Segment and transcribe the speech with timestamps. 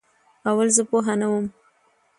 [0.49, 1.45] اول زه پوهه نه وم